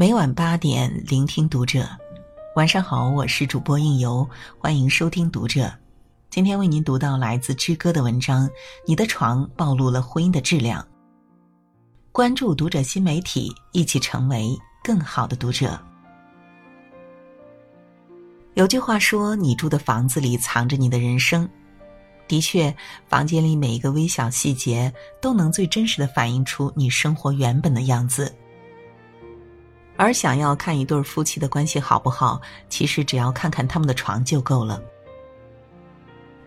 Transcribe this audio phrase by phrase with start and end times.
[0.00, 1.86] 每晚八点，聆听读者。
[2.56, 4.26] 晚上好，我是主播应由，
[4.58, 5.70] 欢迎收听读者。
[6.30, 8.48] 今天为您读到来自之歌的文章
[8.86, 10.80] 《你的床暴露了婚姻的质量》。
[12.12, 15.78] 关注读者新媒体，一起成为更好的读者。
[18.54, 21.46] 有句话说：“你住的房子里藏着你的人生。”
[22.26, 22.74] 的确，
[23.06, 24.90] 房间里每一个微小细节
[25.20, 28.34] 都能最真实的反映出你生活原本的样子。
[30.00, 32.40] 而想要看一对夫妻的关系好不好，
[32.70, 34.80] 其实只要看看他们的床就够了。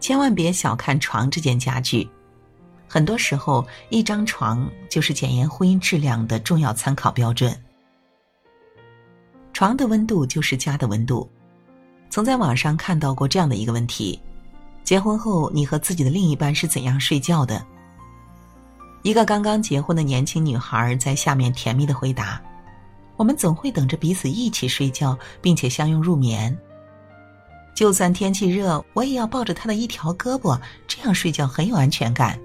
[0.00, 2.08] 千万别小看床这件家具，
[2.88, 7.54] 很多时候一张床就是检验婚姻质量的重要参考标准。
[9.52, 11.30] 床的温度就是家的温度。
[12.08, 14.18] 曾在网上看到过这样的一个问题：
[14.84, 17.62] 结婚后你和自己的另一半是怎样睡觉的？
[19.02, 22.40] 一个刚刚结婚的年轻女孩在下面甜蜜的回答。
[23.16, 26.56] 我们总会等着彼此一起睡觉，并且相拥入眠。
[27.74, 32.38] 就算天气热，我也要抱着他的一条胳膊，这样睡觉很有安全感。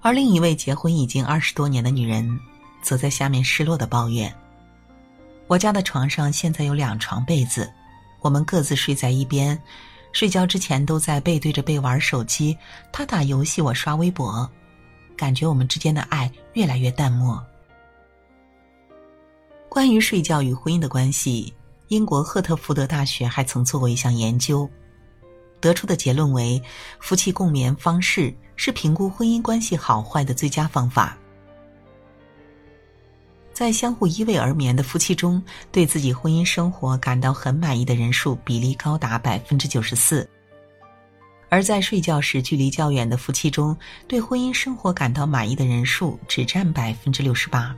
[0.00, 2.40] 而另一位结婚已经二十多年的女人，
[2.82, 4.32] 则在下面失落的抱怨
[5.46, 7.70] ：“我家的床上现在有两床被子，
[8.20, 9.60] 我们各自睡在一边，
[10.12, 12.56] 睡觉之前都在背对着背玩手机，
[12.90, 14.48] 他打游戏，我刷微博，
[15.18, 17.42] 感觉我们之间的爱越来越淡漠。”
[19.70, 21.54] 关于睡觉与婚姻的关系，
[21.86, 24.68] 英国赫特福德大学还曾做过一项研究，
[25.60, 26.60] 得出的结论为：
[26.98, 31.16] 夫妻共眠方式是评估婚姻关系好坏的最佳方法。
[33.52, 35.40] 在相互依偎而眠的夫妻中，
[35.70, 40.26] 对自己婚姻生活感到很满意的人数比例高达百分之九十四；
[41.48, 43.76] 而在睡觉时距离较远的夫妻中，
[44.08, 47.72] 对婚姻生活感到满意的人数只占百分之六十八。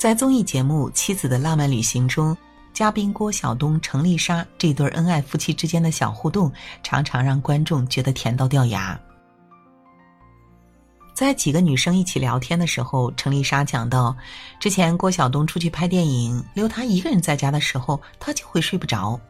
[0.00, 2.34] 在综艺节目《妻子的浪漫旅行》中，
[2.72, 6.50] 嘉宾郭晓东、程丽莎这对恩爱夫妻之间的小互动，
[6.82, 8.98] 常常让观众觉得甜到掉牙。
[11.12, 14.16] 在几个女生一起聊天的时候，程丽莎讲到，
[14.58, 19.20] 之前郭晓东出去拍电影，留她一个人在家的时候，她就会睡不着。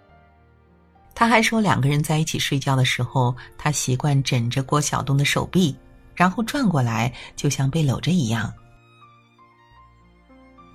[1.16, 5.75] 她还说，两个人在一起睡觉的时候，她习惯枕着郭晓东的手臂，
[6.14, 8.54] 然后转过来，就像被搂着一样。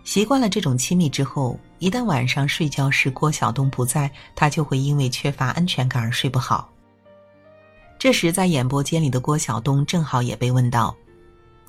[0.06, 6.72] 习惯了这种亲密之后，一旦晚上睡觉时郭晓东不在，他就会因为缺乏安全感而睡不好。
[7.98, 10.96] 这时，在演播间里的郭晓东正好也被问到：“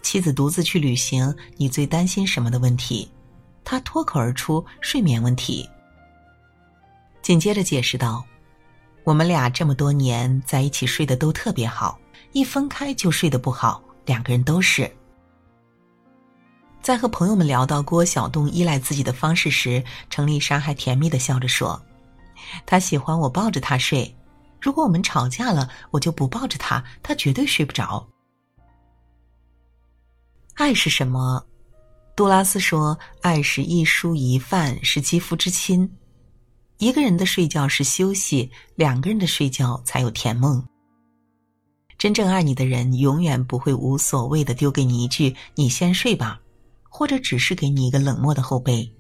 [0.03, 3.11] 妻子独自去旅行，你最担心什么的问题？”
[3.65, 5.67] 他脱口而出：“睡眠问题。”
[7.23, 8.23] 紧接着解释道
[9.03, 11.99] ：“我们俩这么多年在一起睡得都特别好，
[12.33, 14.95] 一分开就睡得不好，两个人都是。”
[16.87, 21.83] 在和朋友们聊到郭晓东依赖自己的方式时，程丽莎还甜蜜的笑着说
[22.65, 24.15] ：“他喜欢我抱着他睡，
[24.61, 28.07] 如果我们吵架了，我就不抱着他，他绝对睡不着。”
[30.55, 31.45] 爱是什么？
[32.15, 35.93] 杜拉斯说：“爱是一蔬一饭，是肌肤之亲。
[36.79, 40.65] 一个人的睡觉是休息，两个人的睡觉才有甜梦。
[41.99, 46.41] 真正爱你的人，永远不会无所谓的丢给你一句‘你先睡吧’。”
[46.97, 48.91] 或者只是给你一个冷漠的后背。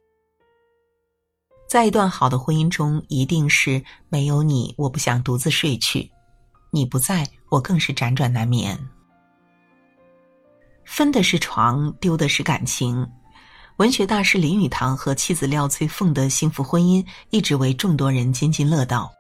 [1.66, 6.06] 在一段好的婚姻中，一定是没有你，我不想独自睡去；
[6.70, 8.78] 你不在，我更是辗转难眠。
[10.84, 13.10] 分的是床，丢的是感情。
[13.78, 19.10] 文学大师林语堂和妻子廖翠凤的幸福婚姻一直为众多人津津乐道。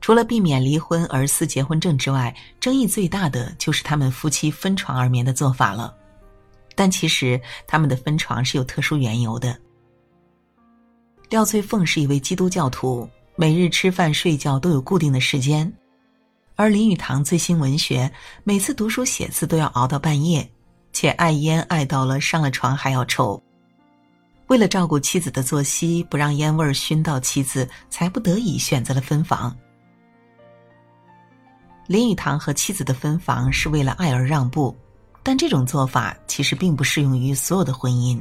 [0.00, 5.94] 除了避免离婚而撕结婚证之外，争议最大的就是他们夫妻分床而眠的做法了。
[6.74, 9.56] 但其实他们的分床是有特殊缘由的。
[11.28, 15.72] 廖翠凤是一位基督教徒，每日吃饭睡觉都有固定的时间，
[16.56, 18.10] 而林语堂最新文学，
[18.42, 20.50] 每次读书写字都要熬到半夜，
[20.92, 23.40] 且爱烟爱到了上了床还要抽。
[24.48, 29.56] 为了照顾妻子的作息，不让烟味熏到妻子，才不得已选择了分房。
[31.86, 34.76] 林语堂和妻子的分房是为了爱而让步。
[35.22, 38.20] 但这种做法其实并不适用于所有的婚姻。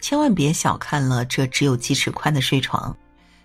[0.00, 2.96] 千万别小看了这只有几尺宽的睡床，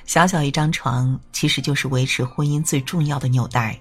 [0.06, 3.80] 小小一张床其实就是维持婚姻最重要的纽带。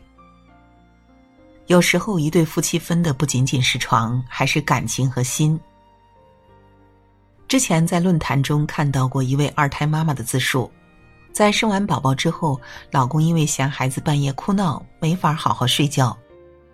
[1.67, 5.59] 有时候，一对夫妻分的不仅仅是床，还是感情和心。
[7.47, 10.71] 之前在论坛中看到过一位二胎妈妈的自述，
[11.33, 12.61] 在生完宝宝之后，
[12.91, 16.17] 老公因为嫌孩子半夜哭闹，没法好好睡觉。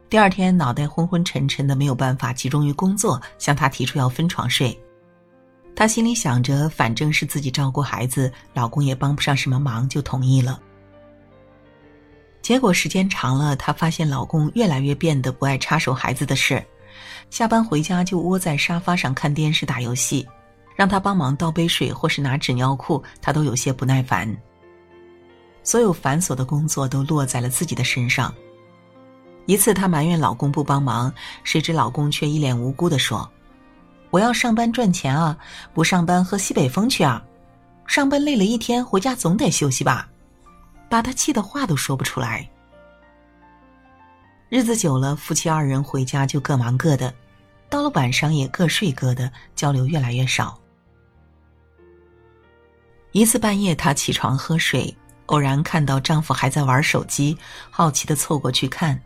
[0.08, 4.76] 第二天脑袋昏昏沉沉的，没有办法集中于工作，向他提出要分床睡。
[5.74, 10.60] 她心里想着，反正是自己照顾孩子，老公也帮不上什么忙，就同意了。
[12.40, 16.64] 结果时间长了，她发现老公越来越变得不爱插手孩子的事，
[17.28, 20.26] 下班回家就窝在沙发上看电视、打游戏，
[20.76, 24.34] 让他帮忙倒杯水或是拿纸尿裤，他都有些不耐烦。
[25.64, 28.32] 所有繁琐的工作都落在了自己的身上。
[29.46, 31.12] 一次，她埋怨老公不帮忙，
[31.44, 33.28] 谁知老公却一脸无辜的说
[34.10, 35.36] ：“我要上班赚钱啊，
[35.72, 37.22] 不上班喝西北风去啊！
[37.86, 40.08] 上班累了一天，回家总得休息吧？”
[40.90, 42.48] 把她气得话都说不出来。
[44.48, 47.12] 日子久了，夫妻二人回家就各忙各的，
[47.68, 50.56] 到了晚上也各睡各的，交流越来越少。
[53.12, 54.96] 一次半夜，她起床喝水，
[55.26, 57.36] 偶然看到丈夫还在玩手机，
[57.70, 59.00] 好奇的凑过去看。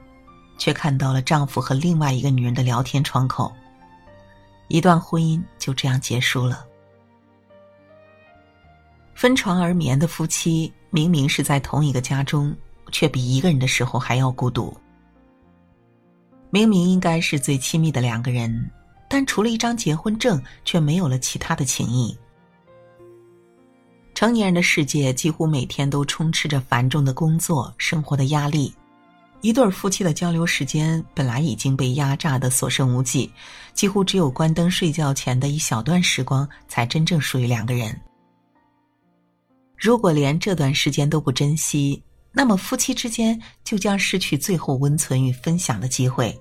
[0.61, 3.51] 却看到了丈夫和另外一个女人的聊天窗口，
[4.69, 6.67] 一段婚姻就这样结束了。
[9.15, 12.55] 分床而眠的夫妻，明明是在同一个家中，
[12.93, 14.77] 却比一个人的时候还要孤独。
[16.51, 18.71] 明明应该是最亲密的两个人，
[19.09, 22.15] 但除了一张结婚证，却没有了其他的情谊。
[24.15, 28.75] 成年人的世界几乎每天都充斥着繁重的工作、生活的压力。
[29.43, 33.33] 一对夫妻的交流时间本来已经被压榨的所剩无几，
[33.73, 37.99] 几乎只有关灯睡觉前的一小段时光才真正属于两个人。
[39.79, 42.03] 如果连这段时间都不珍惜，
[42.33, 46.39] 那么夫妻之间就将失去最后温存与分享的机会。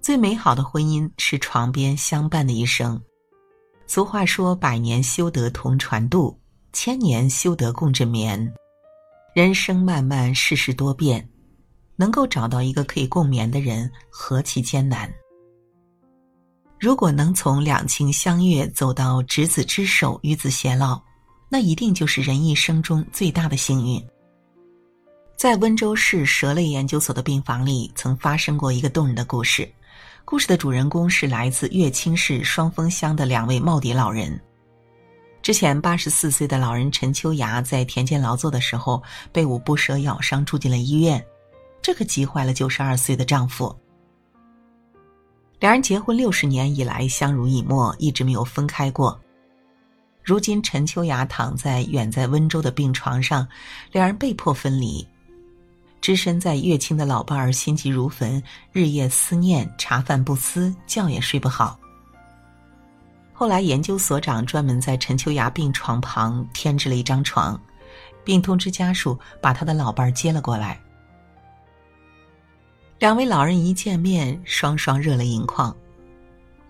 [0.00, 3.00] 最美好的婚姻是床边相伴的一生。
[3.86, 6.36] 俗话说：“百年修得同船渡，
[6.72, 8.52] 千年修得共枕眠。”
[9.36, 11.28] 人生漫漫，世事多变，
[11.94, 15.12] 能够找到一个可以共眠的人，何其艰难。
[16.80, 20.98] 如果能从两情相悦走到执子之手，与子偕老，
[21.50, 24.02] 那一定就是人一生中最大的幸运。
[25.36, 29.70] 在温州市蛇类研究所的病房里，曾发生过一个动人的故事。
[30.24, 34.40] 故事的主人公是来自乐清市双峰乡的两位耄耋老人。
[35.46, 39.00] 之前八十四岁的老人陈秋芽在田间劳作的时候
[39.30, 41.24] 被五步蛇咬伤，住进了医院，
[41.80, 43.72] 这可急坏了九十二岁的丈夫。
[45.60, 49.16] 两人结婚六十年以来相濡以沫，一直没有分开过。
[50.20, 53.46] 如今陈秋芽躺在远在温州的病床上，
[53.92, 55.06] 两人被迫分离。
[56.00, 58.42] 只身在乐清的老伴儿心急如焚，
[58.72, 61.78] 日夜思念，茶饭不思，觉也睡不好。
[63.38, 67.60] 后来，研究所长专门在陈秋芽病床旁添置了一张床，
[68.24, 70.80] 并通知家属把他的老伴儿接了过来。
[72.98, 75.76] 两位老人一见面，双双热泪盈眶。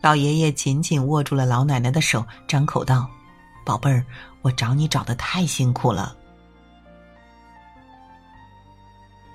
[0.00, 3.08] 老爷爷紧紧握住了老奶奶的手，张口道
[3.64, 4.04] ：“宝贝儿，
[4.42, 6.16] 我找你找的太辛苦了。”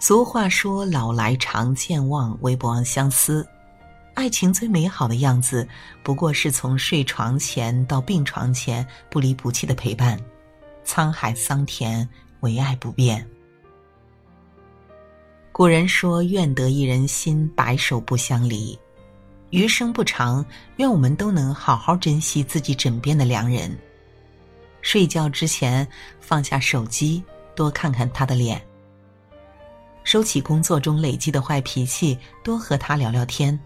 [0.01, 3.47] 俗话说：“老来常健忘，唯不忘相思。”
[4.13, 5.67] 爱情最美好的样子，
[6.03, 10.19] 不过是从睡床前到病床前不离不弃的陪伴。
[10.85, 12.07] 沧海桑田，
[12.41, 13.25] 唯爱不变。
[15.51, 18.77] 古人说：“愿得一人心，白首不相离。”
[19.51, 20.45] 余生不长，
[20.77, 23.77] 愿我们都能好好珍惜自己枕边的良人。
[24.81, 25.87] 睡觉之前
[26.19, 27.23] 放下手机，
[27.55, 28.57] 多看看他的脸；
[30.03, 33.59] 收起工作中累积的坏脾气，多和他聊聊天。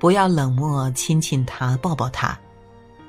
[0.00, 2.36] 不要冷漠，亲亲他，抱抱他。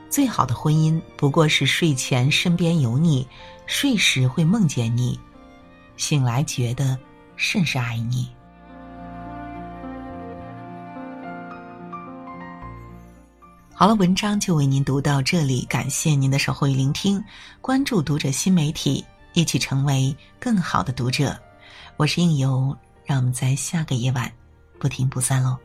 [0.09, 3.25] 最好的婚姻不过是睡前身边有你，
[3.65, 5.17] 睡时会梦见你，
[5.95, 6.99] 醒来觉得
[7.37, 8.27] 甚是爱你。
[13.73, 17.23] 好了，文章就为您读到这里，感谢您的守候与聆听。
[17.61, 21.39] 关注读者新媒体，一起成为更好的读者。
[21.95, 24.29] 我是应由，让我们在下个夜晚
[24.77, 25.57] 不听不散喽。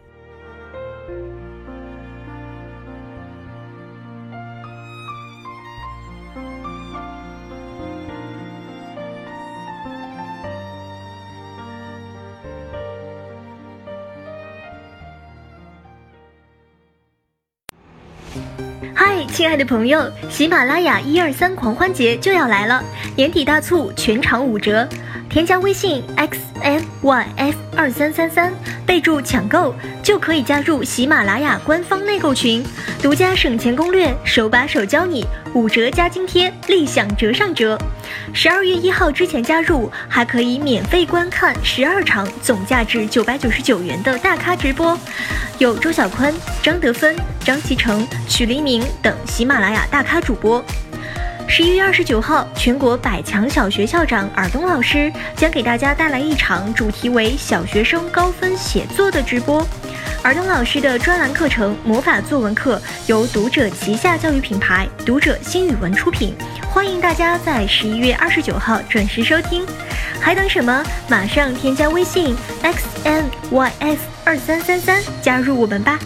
[19.36, 22.82] 亲爱的朋友，喜马拉雅一二三狂欢节就要来了，
[23.14, 24.88] 年底大促，全场五折。
[25.28, 28.52] 添加微信 x m y f 二三三三，
[28.86, 32.64] 备注抢购，就可以加入喜马拉雅官方内购群，
[33.02, 37.78] 独家省钱攻略，手把手教你，五折加津贴，立享折上折。
[38.32, 44.98] 十二月一号之前加入，还可以免费观看十二场总价值九百九十九元的大咖直播，
[45.58, 50.64] 有周小宽、张德芬、张启成、许黎明等喜马拉雅大咖主播。
[51.48, 59.66] 十一月二十九号，全国百强小学校长尔东老师将给大家带来一场主题为“小学生高分写作”的直播。
[60.22, 66.34] 尔东老师的专栏课程《魔法作文课》由读者旗下教育品牌读者新语文出品，
[66.68, 69.64] 欢迎大家在十一月二十九号准时收听。
[70.20, 70.84] 还等什么？
[71.08, 75.98] 马上添加微信 x n y f 二三三三，加入我们吧！